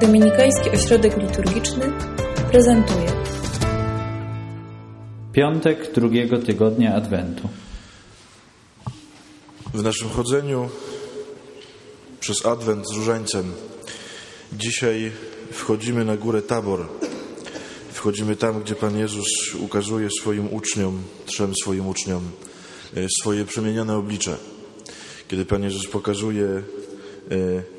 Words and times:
Dominikański 0.00 0.70
Ośrodek 0.70 1.16
Liturgiczny 1.16 1.92
prezentuje 2.50 3.12
Piątek 5.32 5.92
drugiego 5.92 6.38
tygodnia 6.38 6.94
Adwentu. 6.94 7.48
W 9.74 9.82
naszym 9.82 10.08
chodzeniu 10.08 10.68
przez 12.20 12.46
Adwent 12.46 12.88
z 12.88 12.96
różańcem 12.96 13.52
dzisiaj 14.52 15.12
wchodzimy 15.52 16.04
na 16.04 16.16
górę 16.16 16.42
Tabor. 16.42 16.86
Wchodzimy 17.92 18.36
tam, 18.36 18.62
gdzie 18.62 18.74
Pan 18.74 18.98
Jezus 18.98 19.54
ukazuje 19.60 20.08
swoim 20.20 20.54
uczniom, 20.54 21.02
trzem 21.26 21.52
swoim 21.62 21.86
uczniom, 21.86 22.22
e, 22.96 23.06
swoje 23.20 23.44
przemienione 23.44 23.96
oblicze. 23.96 24.36
Kiedy 25.28 25.44
Pan 25.44 25.62
Jezus 25.62 25.86
pokazuje, 25.86 26.46
e, 26.46 26.62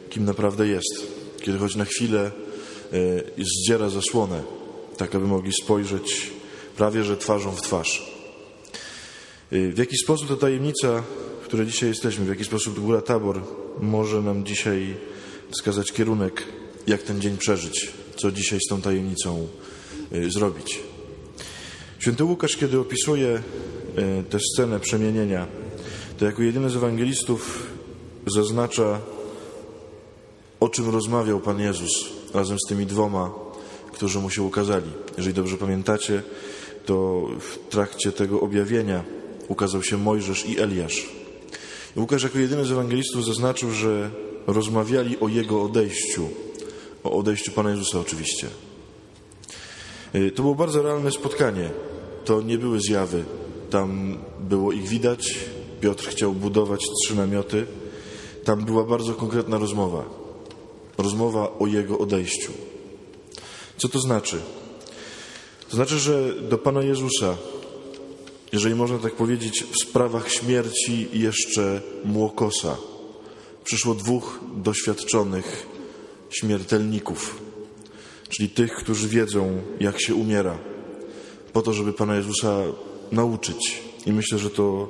kim 0.09 0.25
naprawdę 0.25 0.67
jest. 0.67 1.18
Kiedy 1.39 1.57
choć 1.57 1.75
na 1.75 1.85
chwilę 1.85 2.31
e, 3.37 3.43
zdziera 3.43 3.89
zasłonę, 3.89 4.43
tak 4.97 5.15
aby 5.15 5.27
mogli 5.27 5.51
spojrzeć 5.63 6.31
prawie 6.77 7.03
że 7.03 7.17
twarzą 7.17 7.51
w 7.51 7.61
twarz. 7.61 8.11
W 9.51 9.77
jaki 9.77 9.97
sposób 9.97 10.27
ta 10.27 10.35
tajemnica, 10.35 11.03
w 11.41 11.45
której 11.45 11.67
dzisiaj 11.67 11.89
jesteśmy, 11.89 12.25
w 12.25 12.29
jaki 12.29 12.43
sposób 12.43 12.79
Góra 12.79 13.01
Tabor 13.01 13.41
może 13.79 14.21
nam 14.21 14.45
dzisiaj 14.45 14.97
wskazać 15.51 15.91
kierunek, 15.91 16.43
jak 16.87 17.03
ten 17.03 17.21
dzień 17.21 17.37
przeżyć, 17.37 17.91
co 18.15 18.31
dzisiaj 18.31 18.59
z 18.59 18.69
tą 18.69 18.81
tajemnicą 18.81 19.47
zrobić. 20.27 20.79
Święty 21.99 22.23
Łukasz, 22.23 22.57
kiedy 22.57 22.79
opisuje 22.79 23.41
tę 24.29 24.39
scenę 24.53 24.79
przemienienia, 24.79 25.47
to 26.17 26.25
jako 26.25 26.43
jedyny 26.43 26.69
z 26.69 26.75
ewangelistów 26.75 27.67
zaznacza, 28.27 28.99
o 30.59 30.69
czym 30.69 30.89
rozmawiał 30.89 31.39
Pan 31.39 31.59
Jezus 31.59 31.91
razem 32.33 32.57
z 32.65 32.69
tymi 32.69 32.85
dwoma, 32.85 33.31
którzy 33.91 34.19
mu 34.19 34.29
się 34.29 34.43
ukazali. 34.43 34.91
Jeżeli 35.17 35.35
dobrze 35.35 35.57
pamiętacie, 35.57 36.23
to 36.85 37.27
w 37.39 37.69
trakcie 37.69 38.11
tego 38.11 38.41
objawienia 38.41 39.03
ukazał 39.47 39.83
się 39.83 39.97
Mojżesz 39.97 40.45
i 40.45 40.59
Eliasz. 40.59 41.09
I 41.97 41.99
Łukasz 41.99 42.23
jako 42.23 42.39
jedyny 42.39 42.65
z 42.65 42.71
ewangelistów 42.71 43.25
zaznaczył, 43.25 43.71
że 43.71 44.11
rozmawiali 44.47 45.19
o 45.19 45.27
jego 45.27 45.63
odejściu, 45.63 46.29
o 47.03 47.11
odejściu 47.11 47.51
Pana 47.51 47.69
Jezusa 47.69 47.99
oczywiście. 47.99 48.47
To 50.35 50.41
było 50.41 50.55
bardzo 50.55 50.81
realne 50.81 51.11
spotkanie. 51.11 51.69
To 52.25 52.41
nie 52.41 52.57
były 52.57 52.79
zjawy. 52.81 53.23
Tam 53.69 54.17
było 54.39 54.71
ich 54.71 54.87
widać. 54.87 55.35
Piotr 55.81 56.07
chciał 56.07 56.33
budować 56.33 56.85
trzy 57.03 57.15
namioty. 57.15 57.65
Tam 58.43 58.65
była 58.65 58.83
bardzo 58.83 59.13
konkretna 59.13 59.57
rozmowa. 59.57 60.18
Rozmowa 60.99 61.59
o 61.59 61.67
jego 61.67 61.97
odejściu. 61.97 62.51
Co 63.77 63.89
to 63.89 63.99
znaczy? 63.99 64.39
To 65.69 65.75
znaczy, 65.75 65.99
że 65.99 66.41
do 66.41 66.57
Pana 66.57 66.81
Jezusa, 66.81 67.37
jeżeli 68.51 68.75
można 68.75 68.97
tak 68.97 69.15
powiedzieć, 69.15 69.63
w 69.63 69.89
sprawach 69.89 70.31
śmierci 70.31 71.07
jeszcze 71.13 71.81
młokosa, 72.05 72.77
przyszło 73.63 73.95
dwóch 73.95 74.39
doświadczonych 74.55 75.65
śmiertelników, 76.29 77.41
czyli 78.29 78.49
tych, 78.49 78.75
którzy 78.75 79.07
wiedzą, 79.07 79.61
jak 79.79 80.01
się 80.01 80.15
umiera, 80.15 80.57
po 81.53 81.61
to, 81.61 81.73
żeby 81.73 81.93
Pana 81.93 82.15
Jezusa 82.15 82.63
nauczyć. 83.11 83.81
I 84.05 84.13
myślę, 84.13 84.37
że 84.37 84.49
to 84.49 84.89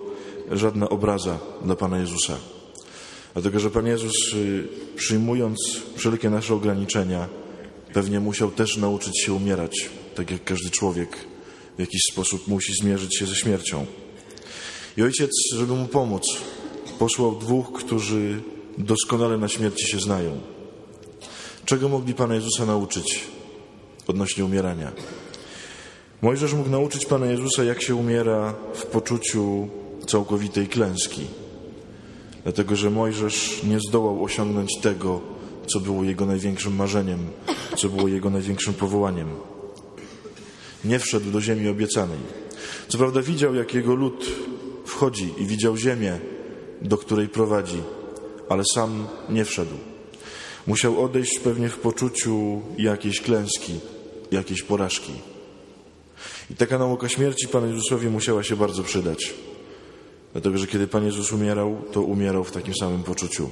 żadna 0.51 0.89
obraza 0.89 1.39
dla 1.65 1.75
Pana 1.75 1.99
Jezusa. 1.99 2.37
Dlatego, 3.33 3.59
że 3.59 3.69
Pan 3.69 3.87
Jezus, 3.87 4.13
przyjmując 4.95 5.57
wszelkie 5.95 6.29
nasze 6.29 6.53
ograniczenia, 6.53 7.27
pewnie 7.93 8.19
musiał 8.19 8.51
też 8.51 8.77
nauczyć 8.77 9.21
się 9.21 9.33
umierać, 9.33 9.89
tak 10.15 10.31
jak 10.31 10.43
każdy 10.43 10.69
człowiek 10.69 11.17
w 11.77 11.79
jakiś 11.79 12.01
sposób 12.11 12.47
musi 12.47 12.73
zmierzyć 12.81 13.17
się 13.17 13.25
ze 13.25 13.35
śmiercią. 13.35 13.85
I 14.97 15.03
ojciec, 15.03 15.31
żeby 15.55 15.73
mu 15.73 15.87
pomóc, 15.87 16.23
posłał 16.99 17.35
dwóch, 17.35 17.73
którzy 17.73 18.41
doskonale 18.77 19.37
na 19.37 19.47
śmierci 19.47 19.87
się 19.87 19.99
znają. 19.99 20.39
Czego 21.65 21.89
mogli 21.89 22.13
Pana 22.13 22.35
Jezusa 22.35 22.65
nauczyć 22.65 23.19
odnośnie 24.07 24.45
umierania? 24.45 24.91
Mojżesz 26.21 26.53
mógł 26.53 26.69
nauczyć 26.69 27.05
Pana 27.05 27.25
Jezusa, 27.25 27.63
jak 27.63 27.81
się 27.81 27.95
umiera 27.95 28.55
w 28.73 28.85
poczuciu 28.85 29.67
całkowitej 30.07 30.67
klęski. 30.67 31.21
Dlatego, 32.43 32.75
że 32.75 32.89
Mojżesz 32.89 33.63
nie 33.63 33.79
zdołał 33.79 34.23
osiągnąć 34.23 34.69
tego, 34.81 35.21
co 35.67 35.79
było 35.79 36.03
jego 36.03 36.25
największym 36.25 36.75
marzeniem, 36.75 37.19
co 37.77 37.89
było 37.89 38.07
jego 38.07 38.29
największym 38.29 38.73
powołaniem. 38.73 39.27
Nie 40.85 40.99
wszedł 40.99 41.31
do 41.31 41.41
ziemi 41.41 41.67
obiecanej. 41.67 42.19
Co 42.87 42.97
prawda 42.97 43.21
widział, 43.21 43.55
jak 43.55 43.73
jego 43.73 43.95
lud 43.95 44.25
wchodzi 44.85 45.33
i 45.37 45.45
widział 45.45 45.77
ziemię, 45.77 46.19
do 46.81 46.97
której 46.97 47.27
prowadzi, 47.27 47.81
ale 48.49 48.63
sam 48.75 49.07
nie 49.29 49.45
wszedł. 49.45 49.75
Musiał 50.67 51.03
odejść 51.03 51.39
pewnie 51.39 51.69
w 51.69 51.77
poczuciu 51.77 52.61
jakiejś 52.77 53.21
klęski, 53.21 53.73
jakiejś 54.31 54.63
porażki. 54.63 55.11
I 56.51 56.55
taka 56.55 56.77
nauka 56.77 57.09
śmierci 57.09 57.47
Panu 57.47 57.67
Jezusowi 57.67 58.07
musiała 58.07 58.43
się 58.43 58.55
bardzo 58.55 58.83
przydać. 58.83 59.33
Dlatego, 60.33 60.57
że 60.57 60.67
kiedy 60.67 60.87
Pan 60.87 61.05
Jezus 61.05 61.31
umierał, 61.31 61.77
to 61.91 62.01
umierał 62.01 62.43
w 62.43 62.51
takim 62.51 62.73
samym 62.73 63.03
poczuciu. 63.03 63.49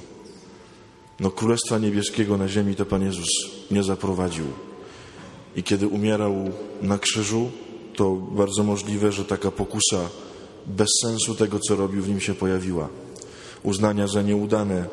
No 1.20 1.30
Królestwa 1.30 1.78
Niebieskiego 1.78 2.36
na 2.36 2.48
ziemi 2.48 2.74
to 2.74 2.86
Pan 2.86 3.02
Jezus 3.02 3.28
nie 3.70 3.82
zaprowadził. 3.82 4.44
I 5.56 5.62
kiedy 5.62 5.86
umierał 5.88 6.34
na 6.82 6.98
krzyżu, 6.98 7.50
to 7.94 8.14
bardzo 8.14 8.62
możliwe, 8.62 9.12
że 9.12 9.24
taka 9.24 9.50
pokusa 9.50 10.08
bez 10.66 10.88
sensu 11.02 11.34
tego, 11.34 11.58
co 11.58 11.76
robił, 11.76 12.02
w 12.02 12.08
nim 12.08 12.20
się 12.20 12.34
pojawiła. 12.34 12.88
Uznania 13.62 14.06
za 14.06 14.22
nieudane 14.22 14.86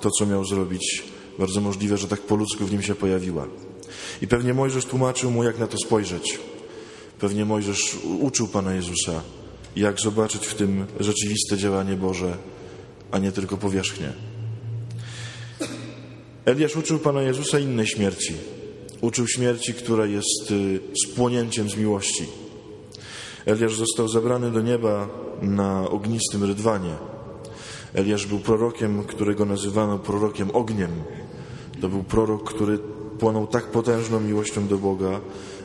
to, 0.00 0.10
co 0.10 0.26
miał 0.26 0.44
zrobić, 0.44 1.02
bardzo 1.38 1.60
możliwe, 1.60 1.98
że 1.98 2.08
tak 2.08 2.20
po 2.20 2.36
ludzku 2.36 2.66
w 2.66 2.72
nim 2.72 2.82
się 2.82 2.94
pojawiła. 2.94 3.46
I 4.22 4.26
pewnie 4.26 4.54
Mojżesz 4.54 4.84
tłumaczył 4.84 5.30
mu, 5.30 5.44
jak 5.44 5.58
na 5.58 5.66
to 5.66 5.78
spojrzeć. 5.78 6.38
Pewnie 7.18 7.44
Mojżesz 7.44 7.98
uczył 8.20 8.48
Pana 8.48 8.74
Jezusa, 8.74 9.22
jak 9.76 10.00
zobaczyć 10.00 10.46
w 10.46 10.54
tym 10.54 10.86
rzeczywiste 11.00 11.56
działanie 11.56 11.96
Boże, 11.96 12.36
a 13.10 13.18
nie 13.18 13.32
tylko 13.32 13.56
powierzchnię. 13.56 14.12
Eliasz 16.44 16.76
uczył 16.76 16.98
Pana 16.98 17.22
Jezusa 17.22 17.58
innej 17.58 17.86
śmierci. 17.86 18.34
Uczył 19.00 19.28
śmierci, 19.28 19.74
która 19.74 20.06
jest 20.06 20.52
spłonięciem 21.06 21.70
z 21.70 21.76
miłości. 21.76 22.26
Eliasz 23.46 23.76
został 23.76 24.08
zabrany 24.08 24.50
do 24.50 24.60
nieba 24.60 25.08
na 25.42 25.88
ognistym 25.88 26.44
rydwanie. 26.44 26.94
Eliasz 27.94 28.26
był 28.26 28.38
prorokiem, 28.38 29.04
którego 29.04 29.44
nazywano 29.44 29.98
prorokiem 29.98 30.50
ogniem. 30.50 30.90
To 31.80 31.88
był 31.88 32.02
prorok, 32.02 32.54
który 32.54 32.78
płonął 33.18 33.46
tak 33.46 33.70
potężną 33.70 34.20
miłością 34.20 34.68
do 34.68 34.78
Boga, 34.78 35.20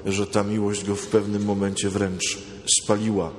że 0.05 0.27
ta 0.27 0.43
miłość 0.43 0.85
go 0.85 0.95
w 0.95 1.07
pewnym 1.07 1.45
momencie 1.45 1.89
wręcz 1.89 2.37
spaliła. 2.83 3.31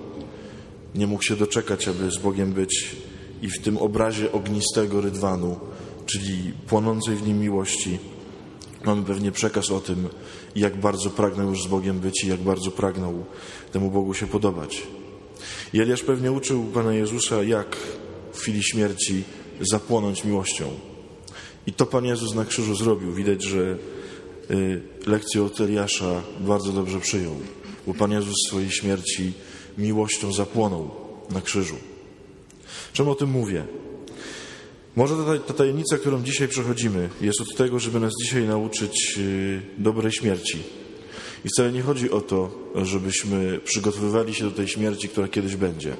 Nie 0.99 1.07
mógł 1.07 1.23
się 1.23 1.37
doczekać, 1.37 1.89
aby 1.89 2.11
z 2.11 2.19
Bogiem 2.19 2.53
być 2.53 2.97
i 3.43 3.49
w 3.49 3.63
tym 3.63 3.77
obrazie 3.77 4.33
ognistego 4.33 5.01
rydwanu, 5.01 5.57
czyli 6.07 6.53
płonącej 6.67 7.17
w 7.17 7.27
nim 7.27 7.41
miłości, 7.41 7.99
mamy 8.85 9.03
pewnie 9.03 9.33
przekaz 9.33 9.71
o 9.71 9.81
tym, 9.81 10.09
jak 10.57 10.77
bardzo 10.77 11.11
pragnął 11.11 11.51
już 11.51 11.63
z 11.63 11.67
Bogiem 11.67 11.99
być 11.99 12.25
i 12.25 12.29
jak 12.29 12.41
bardzo 12.41 12.71
pragnął 12.71 13.25
temu 13.73 13.91
Bogu 13.91 14.15
się 14.15 14.27
podobać. 14.27 14.83
I 15.73 15.81
Eliasz 15.81 16.03
pewnie 16.03 16.33
uczył 16.33 16.65
Pana 16.65 16.95
Jezusa, 16.95 17.43
jak 17.43 17.77
w 18.33 18.39
chwili 18.39 18.63
śmierci 18.63 19.25
zapłonąć 19.61 20.25
miłością. 20.25 20.71
I 21.67 21.73
to 21.73 21.87
Pan 21.87 22.05
Jezus 22.05 22.35
na 22.35 22.45
krzyżu 22.45 22.75
zrobił. 22.75 23.13
Widać, 23.13 23.45
że 23.45 23.79
y, 24.51 24.83
lekcję 25.07 25.45
od 25.45 25.61
Eliasza 25.61 26.23
bardzo 26.41 26.73
dobrze 26.73 27.01
przyjął, 27.01 27.37
bo 27.87 27.95
Pan 27.95 28.13
Jezus 28.13 28.35
w 28.45 28.49
swojej 28.49 28.71
śmierci 28.71 29.33
miłością 29.79 30.33
zapłonął 30.33 30.91
na 31.31 31.41
krzyżu. 31.41 31.77
Czemu 32.93 33.11
o 33.11 33.15
tym 33.15 33.31
mówię? 33.31 33.65
Może 34.97 35.17
ta, 35.17 35.39
ta 35.39 35.55
tajemnica, 35.55 35.99
którą 35.99 36.23
dzisiaj 36.23 36.49
przechodzimy, 36.49 37.09
jest 37.21 37.41
od 37.41 37.57
tego, 37.57 37.79
żeby 37.79 38.01
nas 38.01 38.13
dzisiaj 38.23 38.47
nauczyć 38.47 39.15
y, 39.19 39.63
dobrej 39.79 40.13
śmierci. 40.13 40.59
I 41.45 41.49
wcale 41.49 41.73
nie 41.73 41.83
chodzi 41.83 42.11
o 42.11 42.21
to, 42.21 42.51
żebyśmy 42.75 43.61
przygotowywali 43.65 44.35
się 44.35 44.45
do 44.45 44.51
tej 44.51 44.69
śmierci, 44.69 45.09
która 45.09 45.29
kiedyś 45.29 45.57
będzie. 45.57 45.97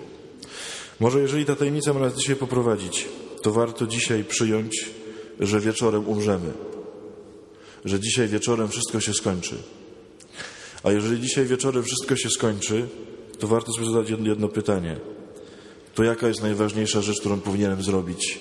Może 1.01 1.21
jeżeli 1.21 1.45
ta 1.45 1.57
tajemnica 1.57 1.95
ma 1.95 2.01
nas 2.01 2.17
dzisiaj 2.17 2.37
poprowadzić, 2.37 3.09
to 3.43 3.53
warto 3.53 3.87
dzisiaj 3.87 4.25
przyjąć, 4.25 4.91
że 5.41 5.61
wieczorem 5.61 6.09
umrzemy. 6.09 6.53
Że 7.85 8.01
dzisiaj 8.01 8.29
wieczorem 8.29 8.69
wszystko 8.69 9.01
się 9.01 9.15
skończy. 9.15 9.57
A 10.83 10.93
jeżeli 10.93 11.21
dzisiaj 11.21 11.47
wieczorem 11.47 11.83
wszystko 11.83 12.17
się 12.17 12.31
skończy, 12.31 12.89
to 13.39 13.47
warto 13.47 13.73
sobie 13.73 13.91
zadać 13.91 14.11
jedno 14.11 14.49
pytanie. 14.49 14.97
To 15.95 16.05
jaka 16.05 16.29
jest 16.29 16.43
najważniejsza 16.43 17.03
rzecz, 17.03 17.21
którą 17.21 17.41
powinienem 17.41 17.83
zrobić, 17.83 18.41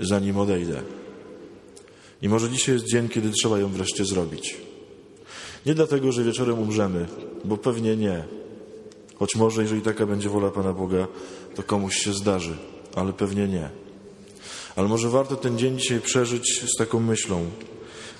zanim 0.00 0.36
odejdę? 0.36 0.82
I 2.22 2.28
może 2.28 2.50
dzisiaj 2.50 2.74
jest 2.74 2.86
dzień, 2.86 3.08
kiedy 3.08 3.30
trzeba 3.30 3.58
ją 3.58 3.68
wreszcie 3.68 4.04
zrobić. 4.04 4.56
Nie 5.66 5.74
dlatego, 5.74 6.12
że 6.12 6.24
wieczorem 6.24 6.58
umrzemy, 6.58 7.06
bo 7.44 7.56
pewnie 7.56 7.96
nie. 7.96 8.24
Choć 9.18 9.36
może, 9.36 9.62
jeżeli 9.62 9.82
taka 9.82 10.06
będzie 10.06 10.28
wola 10.28 10.50
Pana 10.50 10.72
Boga, 10.72 11.06
to 11.54 11.62
komuś 11.62 11.96
się 11.96 12.12
zdarzy, 12.12 12.56
ale 12.94 13.12
pewnie 13.12 13.48
nie. 13.48 13.70
Ale 14.76 14.88
może 14.88 15.08
warto 15.08 15.36
ten 15.36 15.58
dzień 15.58 15.78
dzisiaj 15.78 16.00
przeżyć 16.00 16.64
z 16.74 16.78
taką 16.78 17.00
myślą, 17.00 17.44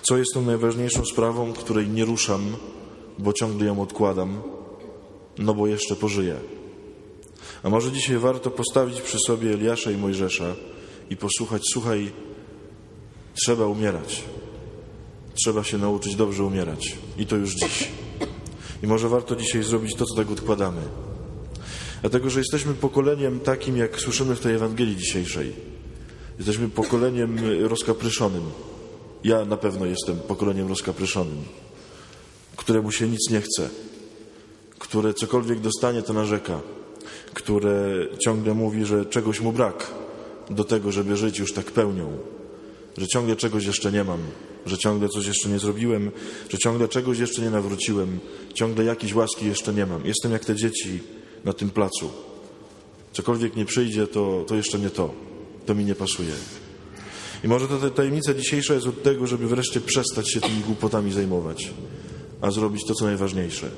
co 0.02 0.16
jest 0.16 0.34
tą 0.34 0.42
najważniejszą 0.42 1.04
sprawą, 1.04 1.52
której 1.52 1.88
nie 1.88 2.04
ruszam, 2.04 2.56
bo 3.18 3.32
ciągle 3.32 3.66
ją 3.66 3.80
odkładam, 3.80 4.42
no 5.38 5.54
bo 5.54 5.66
jeszcze 5.66 5.96
pożyję. 5.96 6.36
A 7.62 7.68
może 7.68 7.92
dzisiaj 7.92 8.18
warto 8.18 8.50
postawić 8.50 9.00
przy 9.00 9.18
sobie 9.26 9.52
Eliasza 9.52 9.90
i 9.90 9.96
Mojżesza 9.96 10.54
i 11.10 11.16
posłuchać, 11.16 11.62
słuchaj, 11.72 12.12
trzeba 13.34 13.66
umierać. 13.66 14.24
Trzeba 15.44 15.64
się 15.64 15.78
nauczyć 15.78 16.16
dobrze 16.16 16.44
umierać. 16.44 16.96
I 17.18 17.26
to 17.26 17.36
już 17.36 17.54
dziś. 17.54 17.88
I 18.82 18.86
może 18.86 19.08
warto 19.08 19.36
dzisiaj 19.36 19.62
zrobić 19.62 19.94
to, 19.94 20.04
co 20.04 20.14
tak 20.14 20.30
odkładamy. 20.30 20.82
Dlatego, 22.00 22.30
że 22.30 22.40
jesteśmy 22.40 22.74
pokoleniem 22.74 23.40
takim, 23.40 23.76
jak 23.76 24.00
słyszymy 24.00 24.36
w 24.36 24.40
tej 24.40 24.54
Ewangelii 24.54 24.96
dzisiejszej. 24.96 25.52
Jesteśmy 26.38 26.68
pokoleniem 26.68 27.38
rozkapryszonym. 27.60 28.42
Ja 29.24 29.44
na 29.44 29.56
pewno 29.56 29.86
jestem 29.86 30.18
pokoleniem 30.18 30.68
rozkapryszonym, 30.68 31.44
któremu 32.56 32.92
się 32.92 33.08
nic 33.08 33.30
nie 33.30 33.40
chce, 33.40 33.68
które 34.88 35.14
cokolwiek 35.14 35.60
dostanie, 35.60 36.02
to 36.02 36.12
narzeka, 36.12 36.60
które 37.34 38.06
ciągle 38.24 38.54
mówi, 38.54 38.84
że 38.84 39.04
czegoś 39.06 39.40
mu 39.40 39.52
brak 39.52 39.90
do 40.50 40.64
tego, 40.64 40.92
żeby 40.92 41.16
żyć 41.16 41.38
już 41.38 41.52
tak 41.52 41.64
pełnią, 41.64 42.18
że 42.98 43.06
ciągle 43.06 43.36
czegoś 43.36 43.64
jeszcze 43.64 43.92
nie 43.92 44.04
mam, 44.04 44.18
że 44.66 44.78
ciągle 44.78 45.08
coś 45.08 45.26
jeszcze 45.26 45.48
nie 45.48 45.58
zrobiłem, 45.58 46.10
że 46.50 46.58
ciągle 46.58 46.88
czegoś 46.88 47.18
jeszcze 47.18 47.42
nie 47.42 47.50
nawróciłem, 47.50 48.18
ciągle 48.54 48.84
jakiejś 48.84 49.14
łaski 49.14 49.46
jeszcze 49.46 49.74
nie 49.74 49.86
mam. 49.86 50.06
Jestem 50.06 50.32
jak 50.32 50.44
te 50.44 50.54
dzieci 50.54 51.00
na 51.44 51.52
tym 51.52 51.70
placu. 51.70 52.10
Cokolwiek 53.12 53.56
nie 53.56 53.64
przyjdzie, 53.64 54.06
to, 54.06 54.44
to 54.46 54.54
jeszcze 54.54 54.78
nie 54.78 54.90
to. 54.90 55.14
To 55.66 55.74
mi 55.74 55.84
nie 55.84 55.94
pasuje. 55.94 56.32
I 57.44 57.48
może 57.48 57.68
ta 57.68 57.90
tajemnica 57.90 58.34
dzisiejsza 58.34 58.74
jest 58.74 58.86
od 58.86 59.02
tego, 59.02 59.26
żeby 59.26 59.48
wreszcie 59.48 59.80
przestać 59.80 60.32
się 60.32 60.40
tymi 60.40 60.60
głupotami 60.60 61.12
zajmować, 61.12 61.70
a 62.40 62.50
zrobić 62.50 62.84
to, 62.86 62.94
co 62.94 63.04
najważniejsze. 63.04 63.70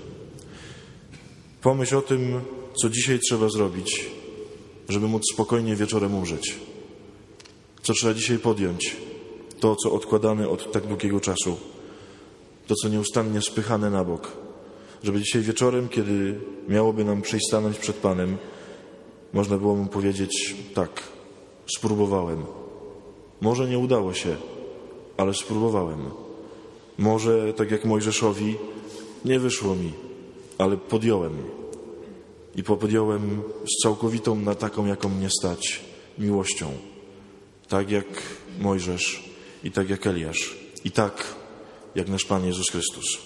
Pomyśl 1.62 1.96
o 1.96 2.02
tym, 2.02 2.40
co 2.74 2.88
dzisiaj 2.88 3.18
trzeba 3.18 3.48
zrobić, 3.48 4.10
żeby 4.88 5.08
móc 5.08 5.22
spokojnie 5.32 5.76
wieczorem 5.76 6.14
umrzeć. 6.14 6.54
Co 7.82 7.92
trzeba 7.92 8.14
dzisiaj 8.14 8.38
podjąć, 8.38 8.96
to, 9.60 9.76
co 9.76 9.92
odkładane 9.92 10.48
od 10.48 10.72
tak 10.72 10.86
długiego 10.86 11.20
czasu, 11.20 11.56
to, 12.66 12.74
co 12.74 12.88
nieustannie 12.88 13.42
spychane 13.42 13.90
na 13.90 14.04
bok, 14.04 14.32
żeby 15.02 15.20
dzisiaj 15.20 15.42
wieczorem, 15.42 15.88
kiedy 15.88 16.40
miałoby 16.68 17.04
nam 17.04 17.22
przyjść 17.22 17.46
stanąć 17.46 17.78
przed 17.78 17.96
Panem, 17.96 18.36
można 19.32 19.58
było 19.58 19.74
mu 19.74 19.86
powiedzieć: 19.86 20.54
Tak, 20.74 21.02
spróbowałem. 21.76 22.44
Może 23.40 23.68
nie 23.68 23.78
udało 23.78 24.14
się, 24.14 24.36
ale 25.16 25.34
spróbowałem. 25.34 26.10
Może, 26.98 27.54
tak 27.54 27.70
jak 27.70 27.84
Mojżeszowi, 27.84 28.56
nie 29.24 29.40
wyszło 29.40 29.74
mi, 29.74 29.92
ale 30.60 30.76
podjąłem. 30.76 31.36
I 32.56 32.62
podjąłem 32.62 33.42
z 33.64 33.82
całkowitą 33.82 34.34
na 34.34 34.54
taką, 34.54 34.86
jaką 34.86 35.08
mnie 35.08 35.28
stać, 35.40 35.80
miłością. 36.18 36.72
Tak 37.68 37.90
jak 37.90 38.06
Mojżesz 38.58 39.30
i 39.64 39.70
tak 39.70 39.90
jak 39.90 40.06
Eliasz. 40.06 40.56
I 40.84 40.90
tak 40.90 41.24
jak 41.94 42.08
nasz 42.08 42.24
Pan 42.24 42.44
Jezus 42.44 42.70
Chrystus. 42.70 43.18